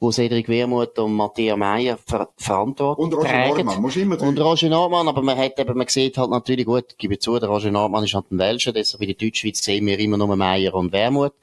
[0.00, 3.66] wo Cedric Wermuth und Matthias Meyer ver verantwortet Und Roger tragen.
[3.66, 4.38] Normann, musst immer Und.
[4.38, 7.48] Roger Nordmann, aber man hat eben, man sieht halt natürlich gut, ich gebe zu, der
[7.48, 10.74] Roger Nordmann ist halt ein Welscher, deshalb in der Deutschschweiz sehen wir immer nur Meyer
[10.74, 11.34] und Wermuth.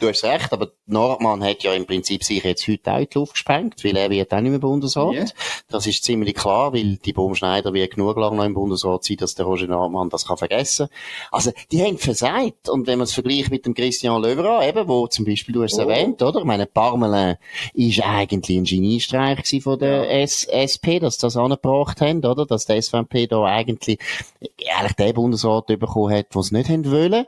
[0.00, 3.18] Du hast recht, aber Nordmann hat ja im Prinzip sich jetzt heute auch in die
[3.18, 5.12] Luft gesprengt, weil er wird auch nicht mehr Bundesrat.
[5.14, 5.24] Ja.
[5.68, 9.34] Das ist ziemlich klar, weil die Baumschneider wird genug lang noch im Bundesrat sein, dass
[9.34, 10.88] der Roger Nordmann das kann vergessen.
[11.30, 12.70] Also, die haben versagt.
[12.70, 15.74] Und wenn man es vergleicht mit dem Christian Löwera, eben, wo zum Beispiel, du hast
[15.74, 15.82] es Oh.
[15.82, 16.40] erwähnt, oder?
[16.40, 17.36] Ich meine, Parmelin
[17.74, 22.46] ist eigentlich ein Geniestreich von der S SP, dass sie das angebracht haben, oder?
[22.46, 23.98] Dass der SVP da eigentlich,
[24.40, 27.26] eigentlich den Bundesrat bekommen hat, den sie nicht haben wollen.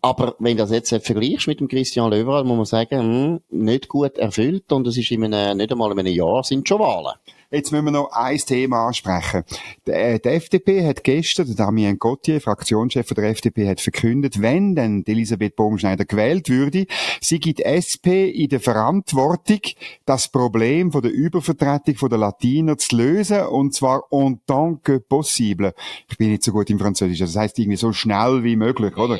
[0.00, 3.88] Aber wenn du das jetzt vergleichst mit dem Christian Löwera, muss man sagen, hm, nicht
[3.88, 7.14] gut erfüllt und es ist in einem, nicht einmal in einem Jahr sind schon Wahlen.
[7.48, 9.44] Jetzt müssen wir noch ein Thema ansprechen.
[9.86, 14.74] Der, äh, die FDP hat gestern, der Damien Gauthier, Fraktionschef der FDP, hat verkündet, wenn
[14.74, 16.86] denn die Elisabeth Baumschneider gewählt würde,
[17.20, 19.60] sie gibt SP in der Verantwortung,
[20.06, 24.98] das Problem von der Übervertretung von der Latiner zu lösen, und zwar en tant que
[24.98, 25.72] possible.
[26.08, 29.18] Ich bin nicht so gut im Französisch, das heißt irgendwie so schnell wie möglich, oder?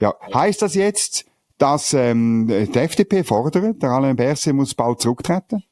[0.00, 0.14] Ja.
[0.32, 1.26] Heißt das jetzt,
[1.60, 5.62] dass ähm, die FDP fordert, der Alain Berset muss bald zurücktreten?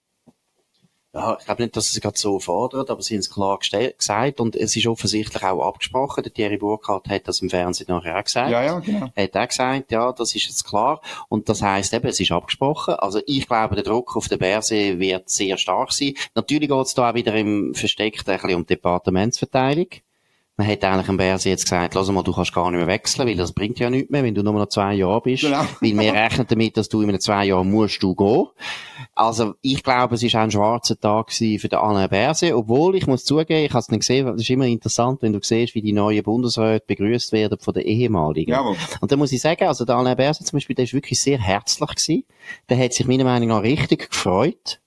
[1.15, 3.59] Ja, ich glaube nicht, dass sie es gerade so fordert, aber sie haben es klar
[3.59, 6.23] gesagt und es ist offensichtlich auch abgesprochen.
[6.23, 8.51] Der Thierry Burkhardt hat das im Fernsehen nachher auch gesagt.
[8.51, 9.09] Ja, ja, genau.
[9.17, 11.01] Hat auch gesagt, ja, das ist jetzt klar.
[11.31, 12.95] Und das heisst eben, es ist abgesprochen.
[12.95, 16.13] Also ich glaube, der Druck auf den Berse wird sehr stark sein.
[16.35, 19.89] Natürlich geht es da auch wieder im Versteckten ein bisschen um Departementsverteilung.
[20.59, 23.29] Man hat eigentlich dem Berse jetzt gesagt, lass mal, du kannst gar nicht mehr wechseln,
[23.29, 25.45] weil das bringt ja nichts mehr, wenn du nur noch zwei Jahre bist.
[25.45, 25.61] Genau.
[25.81, 28.47] Weil wir rechnen damit, dass du in einem zwei Jahren musst du gehen.
[29.15, 33.07] Also, ich glaube, es ist auch ein schwarzer Tag für den Alain Berset, obwohl, ich
[33.07, 35.83] muss zugeben, ich habe es nicht gesehen, es ist immer interessant, wenn du siehst, wie
[35.83, 38.51] die neuen Bundesräte begrüßt werden von den ehemaligen.
[38.51, 38.75] Jawohl.
[39.01, 41.39] Und da muss ich sagen, also der Alain Berset zum Beispiel, der ist wirklich sehr
[41.39, 42.25] herzlich gewesen.
[42.69, 44.81] Der hat sich meiner Meinung nach richtig gefreut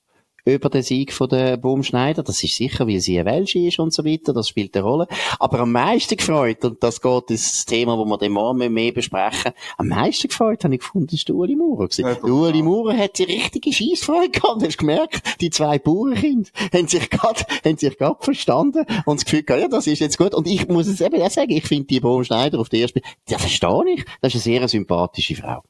[0.46, 2.24] über den Sieg von der Baumschneider.
[2.24, 4.34] Das ist sicher, weil sie eine Welsche ist und so weiter.
[4.34, 5.08] Das spielt eine Rolle.
[5.40, 9.52] Aber am meisten gefreut, und das geht ins Thema, wo wir den morgen mehr besprechen,
[9.78, 11.88] am meisten gefreut habe ich gefunden, ist der Uli Maurer.
[11.98, 14.62] Ja, Uli Maurer hat die richtige Scheissfreude gehabt.
[14.62, 19.26] Du hast gemerkt, die zwei Bauernkinder haben sich gerade, haben sich gerade verstanden und das
[19.26, 20.34] Gefühl gehabt, ja, das ist jetzt gut.
[20.34, 23.38] Und ich muss es eben auch sagen, ich finde die Baumschneider auf der ersten, ja,
[23.38, 24.06] verstehe ich.
[24.22, 25.64] Das ist eine sehr sympathische Frau.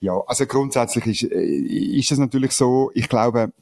[0.00, 3.52] Ja, also grundsätzlich ist, äh, ist es natürlich so, ich glaube,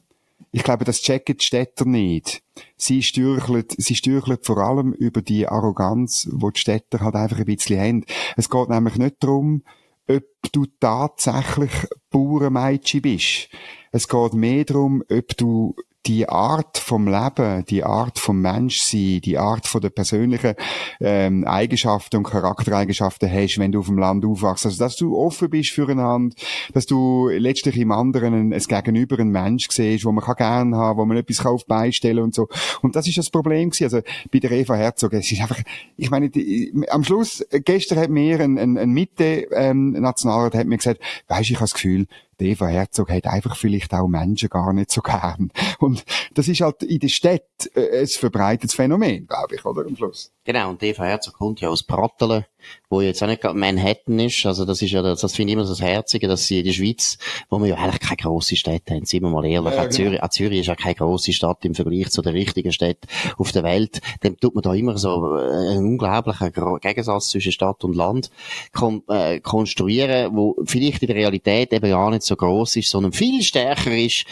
[0.51, 2.41] ich glaube, das checken die Städter nicht.
[2.75, 7.45] Sie stürcheln, sie stürcheln vor allem über die Arroganz, wo die Städter halt einfach ein
[7.45, 8.05] bisschen haben.
[8.35, 9.63] Es geht nämlich nicht darum,
[10.07, 11.71] ob du tatsächlich
[12.09, 13.49] Bauernmädchen bist.
[13.91, 19.37] Es geht mehr darum, ob du die Art vom Leben, die Art vom Menschsein, die
[19.37, 20.55] Art von der persönlichen
[21.01, 24.65] ähm, Eigenschaften und Charaktereigenschaften hast, wenn du auf dem Land aufwachst.
[24.65, 26.35] Also, dass du offen bist füreinander,
[26.73, 30.75] dass du letztlich im anderen ein, ein Gegenüber einen Mensch siehst, wo man kann gern
[30.75, 32.47] haben, wo man etwas auf die Beine stellen und so.
[32.81, 33.83] Und das ist das Problem gewesen.
[33.83, 35.59] Also, bei der Eva Herzog, es ist einfach,
[35.97, 41.01] ich meine, die, am Schluss, gestern hat mir ein, ein, ein Mitte-Nationalrat hat mir gesagt,
[41.27, 42.07] weisst, ich habe das Gefühl,
[42.41, 45.51] Eva Herzog hat einfach vielleicht auch Menschen gar nicht so gern.
[45.79, 47.43] Und das ist halt in der Stadt
[47.75, 49.85] äh, ein verbreitetes Phänomen, glaube ich, oder?
[49.85, 50.31] Am Schluss.
[50.43, 52.45] Genau, und Eva Herzog kommt ja aus Prattelen,
[52.89, 54.45] wo jetzt auch nicht gerade Manhattan ist.
[54.45, 56.65] Also das ist ja, das, das finde ich immer so das Herzige, dass sie in
[56.65, 57.17] der Schweiz,
[57.49, 60.23] wo wir ja eigentlich keine grosse Stadt haben, sind wir mal ehrlich, Ja, auch, Zürich,
[60.23, 63.63] auch Zürich ist ja keine grosse Stadt im Vergleich zu den richtigen Städten auf der
[63.63, 64.01] Welt.
[64.23, 68.31] Dem tut man da immer so äh, einen unglaublichen Gegensatz zwischen Stadt und Land
[68.73, 73.11] kon äh, konstruieren, wo vielleicht in der Realität eben gar nicht so gross ist, sondern
[73.11, 74.25] viel stärker ist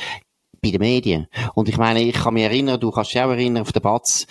[0.62, 1.28] bei den Medien.
[1.56, 4.28] Und ich meine, ich kann mich erinnern, du kannst dich auch erinnern, auf der Batz,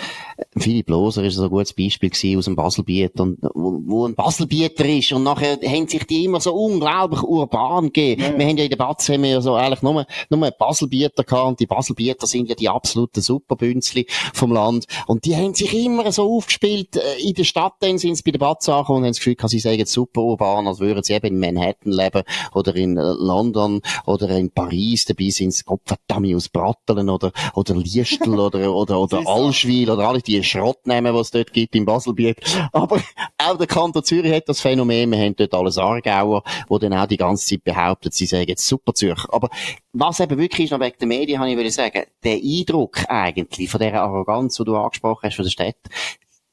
[0.57, 4.15] Philipp Loser ist so ein gutes Beispiel gewesen aus dem Baselbiet, und, wo, wo ein
[4.15, 8.39] Baselbieter ist, und nachher haben sich die immer so unglaublich urban gegeben.
[8.39, 11.49] Wir haben ja in der Batz, haben wir ja so eigentlich nur, nur Baselbieter gehabt,
[11.49, 16.11] und die Baselbieter sind ja die absoluten Superbünzli vom Land, und die haben sich immer
[16.12, 19.11] so aufgespielt, äh, in der Stadt, dann sind sie bei der Batz angekommen und haben
[19.11, 22.23] das Gefühl, gehabt, sie jetzt super urban, als würden sie eben in Manhattan leben,
[22.55, 25.81] oder in äh, London, oder in Paris, dabei sind sie, Gott
[26.16, 31.14] verdammt, aus Bratteln oder, oder Liestel oder, oder, oder Allschwil oder alle die Schrott nehmen,
[31.14, 32.38] was es dort gibt im Baselbiet.
[32.72, 33.00] Aber
[33.38, 37.07] auch der Kanton Zürich hat das Phänomen, wir haben dort alles Aargauer, die dann auch
[37.07, 39.33] die ganze Zeit behaupten, sie sagen jetzt super Zürcher.
[39.33, 39.48] Aber
[39.92, 43.81] was eben wirklich ist, noch wegen der Medien, habe ich sagen, der Eindruck eigentlich von
[43.81, 45.76] dieser Arroganz, die du angesprochen hast von der Stadt,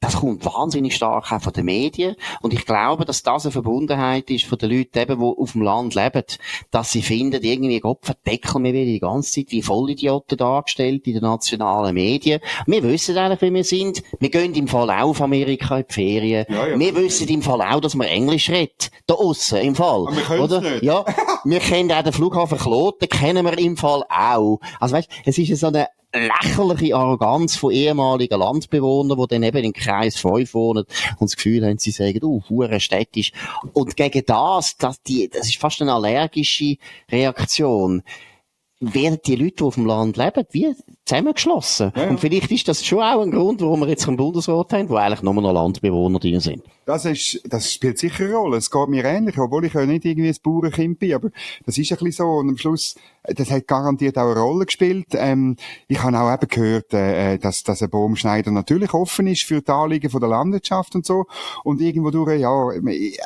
[0.04, 2.18] das kommt wahnsinnig stark auch von den Medien.
[2.42, 5.62] Und ich glaube, dass das eine Verbundenheit ist von den Leuten eben, die auf dem
[5.62, 6.24] Land leben,
[6.72, 11.14] dass sie finden, irgendwie, Gott verdeckeln wir wieder die ganze Zeit wie Vollidioten dargestellt in
[11.14, 12.42] den nationalen Medien.
[12.68, 14.04] Wir wissen eigentlich, wie wir sind.
[14.20, 16.46] Wir gehen im Fall auch auf Amerika in die Ferien.
[16.50, 16.78] Ja, ja.
[16.78, 18.92] Wir wissen im Fall auch, dass man Englisch redet.
[19.08, 20.08] Da aussen, im Fall.
[20.08, 20.62] Aber wir oder?
[20.62, 20.84] Nicht.
[20.84, 21.06] Ja.
[21.46, 24.60] wir kennen auch den Flughafen Kloten, kennen wir im Fall auch.
[24.82, 29.74] Also weißt, es ist so eine lächerliche Arroganz von ehemaligen Landbewohnern, die dann eben im
[29.74, 30.86] Kreis 5 wohnen
[31.20, 33.32] und das Gefühl haben, sie sagen, oh, hure städtisch.
[33.74, 36.78] Und gegen das, das, die, das ist fast eine allergische
[37.12, 38.04] Reaktion
[38.80, 41.92] werden die Leute, die auf dem Land leben, wie zusammengeschlossen.
[41.96, 42.10] Ja, ja.
[42.10, 44.96] Und vielleicht ist das schon auch ein Grund, warum wir jetzt einen Bundesrat haben, wo
[44.96, 46.64] eigentlich nur noch Landbewohner drin sind.
[46.86, 48.58] Das ist, das spielt sicher eine Rolle.
[48.58, 51.30] Es geht mir ähnlich, obwohl ich ja nicht irgendwie ein Bauernkind bin, aber
[51.66, 52.26] das ist ein bisschen so.
[52.26, 55.08] Und am Schluss, das hat garantiert auch eine Rolle gespielt.
[55.14, 59.62] Ähm, ich habe auch eben gehört, äh, dass, dass ein Baumschneider natürlich offen ist für
[59.62, 61.26] die Anliegen von der Landwirtschaft und so.
[61.64, 63.18] Und irgendwo durch, ja, äh,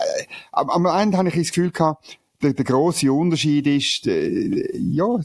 [0.52, 5.20] am Ende habe ich das Gefühl gehabt, der, der grosse Unterschied ist, äh, ja,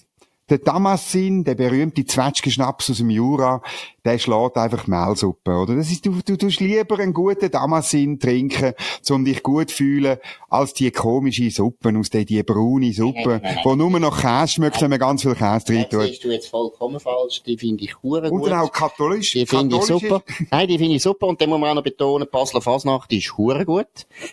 [0.49, 3.63] der Damassin, der berühmte Zwetschgenschnaps aus dem Jura,
[4.05, 5.77] der schlägt einfach Mehlsuppe, oder?
[5.77, 8.75] Das ist, du, du tust lieber einen guten Damassin trinken,
[9.11, 13.77] um dich gut zu fühlen, als die komische Suppe aus der, die braune Suppe, wo
[13.77, 16.11] nur noch Käse schmeckt, wenn man ganz viel Käse drin tut.
[16.11, 17.43] Das du jetzt vollkommen falsch.
[17.45, 18.25] Die finde ich gut.
[18.25, 19.33] Und auch katholisch.
[19.33, 20.23] Die finde ich super.
[20.51, 21.29] Nein, die finde ich super.
[21.29, 23.87] Und dann muss man auch noch betonen, Basler Fasnacht ist hure gut.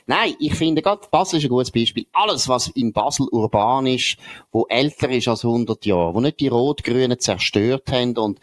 [0.08, 2.08] Nein, ich finde gerade, Basel ist ein gutes Beispiel.
[2.14, 4.18] Alles, was in Basel urban ist,
[4.52, 8.40] wo älter ist als 100 Jahre, wo nicht die Rot-Grünen zerstört haben und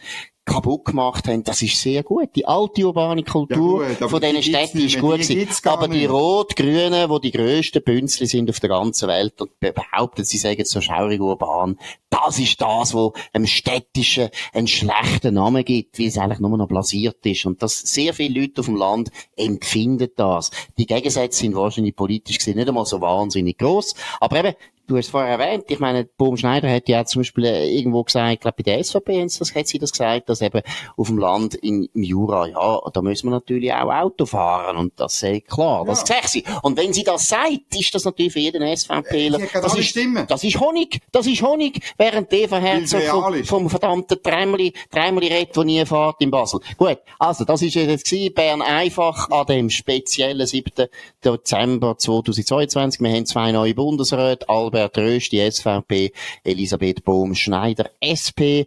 [0.47, 2.31] kaputt gemacht haben, das ist sehr gut.
[2.37, 5.49] Die alte urbane Kultur ja gut, von diesen Städten ist gut gewesen.
[5.65, 10.39] Aber die Rot-Grünen, die die grössten Bünzli sind auf der ganzen Welt und behaupten, sie
[10.39, 11.79] sagen so schaurig urban,
[12.09, 16.69] das ist das, wo einem Städtischen einen schlechten Namen gibt, wie es eigentlich nur noch
[16.69, 17.45] blasiert ist.
[17.45, 20.53] Und dass sehr viele Leute auf dem Land empfinden das.
[20.79, 23.97] Die Gegensätze sind wahrscheinlich politisch gesehen nicht einmal so wahnsinnig groß.
[24.21, 24.55] Aber eben,
[24.87, 28.33] du hast vorher erwähnt, ich meine, Bohm Schneider hat ja zum Beispiel äh, irgendwo gesagt,
[28.35, 30.63] ich glaube bei der SVP das, hat sie das gesagt, dass eben
[30.97, 34.93] auf dem Land in, im Jura, ja, da müssen wir natürlich auch Auto fahren und
[34.97, 36.17] das ist klar, das ja.
[36.17, 36.45] sagt sie.
[36.63, 40.61] Und wenn sie das sagt, ist das natürlich für jeden SVPler, das ist, das ist
[40.61, 45.85] Honig, das ist Honig, während Eva Herzog vom, vom verdammten Tremli, Tremli redet, der nie
[45.85, 46.61] fährt in Basel.
[46.77, 50.89] Gut, also das ist jetzt gewesen, Bern einfach an dem speziellen 7.
[51.25, 53.01] Dezember 2022.
[53.01, 56.13] Wir haben zwei neue Bundesräte, Albert Röst, die SVP,
[56.45, 58.67] Elisabeth Bohm-Schneider, SP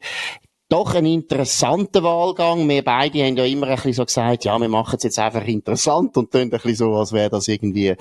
[0.70, 2.70] doch ein interessanter Wahlgang.
[2.70, 5.46] Wir beide haben ja immer ein bisschen so gesagt, ja, wir machen es jetzt einfach
[5.46, 7.96] interessant und tun ein bisschen so, als wäre das irgendwie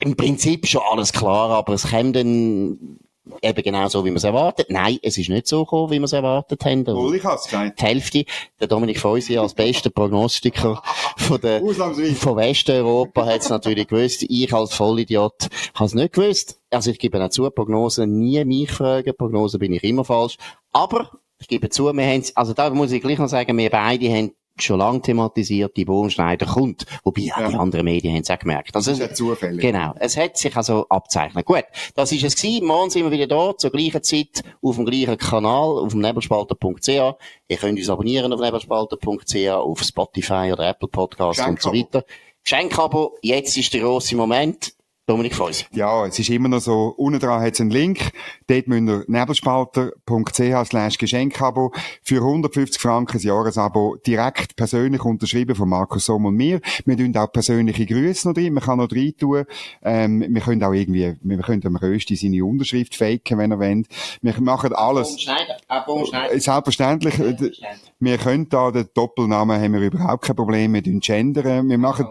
[0.00, 2.98] im Prinzip schon alles klar, aber es kommt dann
[3.42, 4.70] eben genau so, wie man es erwartet.
[4.70, 6.86] Nein, es ist nicht so gekommen, wie wir es erwartet haben.
[6.86, 7.80] Wohl, ich hab's gesagt.
[7.80, 8.24] Die Hälfte,
[8.60, 10.82] der Dominik Feusi als bester Prognostiker
[11.16, 14.24] von, der, von Westeuropa hat es natürlich gewusst.
[14.28, 16.60] Ich als Vollidiot habe es nicht gewusst.
[16.70, 19.14] Also ich gebe auch zu, Prognosen nie mich fragen.
[19.16, 20.36] Prognosen bin ich immer falsch.
[20.72, 21.10] Aber
[21.40, 24.32] ich gebe zu, wir haben, also da muss ich gleich noch sagen, wir beide haben
[24.62, 26.86] schon lange thematisiert, die Bohnenschneider kommt.
[27.04, 27.48] Wobei ja.
[27.48, 28.74] die anderen Medien haben es auch gemerkt.
[28.74, 29.60] Also, das ist ja zufällig.
[29.60, 29.94] Genau.
[29.98, 31.44] Es hat sich also abzeichnet.
[31.46, 31.64] Gut.
[31.94, 32.66] Das ist es gewesen.
[32.66, 36.88] Morgen sind wir wieder da, zur gleichen Zeit, auf dem gleichen Kanal, auf dem nebelspalter.ch.
[36.88, 42.04] Ihr könnt uns abonnieren auf nebelspalter.ch, auf Spotify oder Apple Podcasts und so weiter.
[42.44, 43.16] Geschenkabo.
[43.22, 44.72] Jetzt ist der grosse Moment.
[45.08, 45.64] Dominik Feusi.
[45.72, 48.12] Ja, es ist immer noch so, unten dran hat es einen Link,
[48.46, 55.70] dort müsst ihr nebelspalter.ch slash Geschenkabo für 150 Franken ein Jahresabo direkt persönlich unterschrieben von
[55.70, 56.60] Markus Somm und mir.
[56.84, 59.46] Wir tun auch persönliche Grüße noch drin, man kann noch drin tun,
[59.82, 63.84] ähm, wir können auch irgendwie, wir können am Rösti seine Unterschrift faken, wenn er will.
[64.20, 65.26] Wir machen alles.
[65.26, 67.14] Äh, selbstverständlich.
[67.14, 67.62] Selbstverständlich.
[68.00, 72.06] Wir können da den Doppelnamen haben wir überhaupt kein Problem, wir tun gendern, wir machen,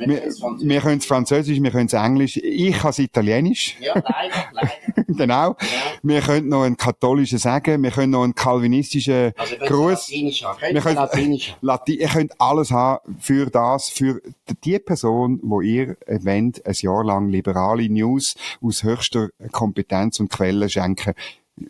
[0.00, 0.22] wir,
[0.60, 3.76] wir können es Französisch, wir können es Englisch, ich kann es Italienisch.
[3.80, 5.04] Ja, leider, leider.
[5.06, 5.50] genau.
[5.50, 5.56] Ja.
[6.02, 10.10] Wir können noch einen katholischen sagen, wir können noch einen kalvinistischen also, Gruß.
[10.10, 11.56] Wir können Latinisch.
[11.60, 14.20] Latin, ihr könnt alles haben für das, für
[14.64, 20.68] die Person, wo ihr wollt, ein Jahr lang liberale News aus höchster Kompetenz und Quellen
[20.68, 21.14] schenken.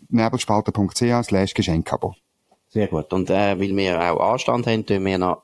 [0.09, 2.15] nebelspalter.ch slash Geschenkabo.
[2.69, 3.11] Sehr gut.
[3.13, 5.43] Und äh, weil wir auch Anstand haben, tun wir noch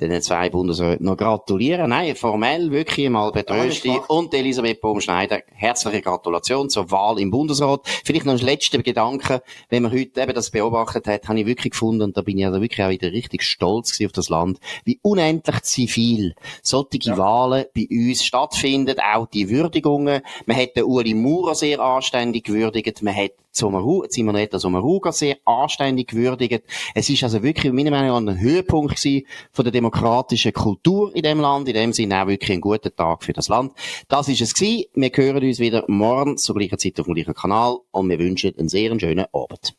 [0.00, 1.90] den zwei Bundesräten noch gratulieren.
[1.90, 3.96] Nein, formell wirklich mal betrösti.
[4.08, 7.82] Und Elisabeth Baumschneider, herzliche Gratulation zur Wahl im Bundesrat.
[8.04, 9.42] Vielleicht noch ein letzter Gedanke.
[9.68, 12.46] Wenn man heute eben das beobachtet hat, habe ich wirklich gefunden, und da bin ich
[12.46, 17.16] also wirklich auch wieder richtig stolz auf das Land, wie unendlich zivil solche ja.
[17.16, 20.22] Wahlen bei uns stattfinden, auch die Würdigungen.
[20.46, 26.64] Man hat den Uli Maurer sehr anständig gewürdigt, man hat Simonetta Sommaruga sehr anständig gewürdigt.
[26.94, 31.22] Es ist also wirklich, meiner Meinung nach, ein Höhepunkt gewesen von der demokratischen Kultur in
[31.22, 31.68] dem Land.
[31.68, 33.72] In dem Sinne auch wirklich ein guter Tag für das Land.
[34.08, 34.86] Das ist es gewesen.
[34.94, 38.54] Wir hören uns wieder morgen zur gleichen Zeit auf dem gleichen Kanal und wir wünschen
[38.58, 39.74] einen sehr schönen Abend.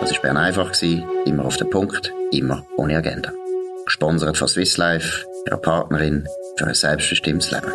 [0.00, 0.72] Das war Bern einfach,
[1.24, 3.32] immer auf den Punkt, immer ohne Agenda.
[3.86, 7.72] Gesponsert von Swiss Life, ihrer Partnerin für ein selbstbestimmtes Leben.